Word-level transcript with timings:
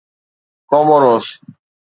Comoros 0.69 1.25